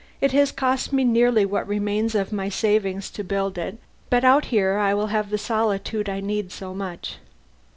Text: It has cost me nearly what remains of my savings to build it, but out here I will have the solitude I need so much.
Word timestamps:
It 0.19 0.31
has 0.31 0.51
cost 0.51 0.91
me 0.91 1.03
nearly 1.03 1.45
what 1.45 1.67
remains 1.67 2.15
of 2.15 2.33
my 2.33 2.49
savings 2.49 3.07
to 3.11 3.23
build 3.23 3.55
it, 3.59 3.77
but 4.09 4.23
out 4.25 4.45
here 4.45 4.79
I 4.79 4.95
will 4.95 5.07
have 5.13 5.29
the 5.29 5.37
solitude 5.37 6.09
I 6.09 6.21
need 6.21 6.51
so 6.51 6.73
much. 6.73 7.19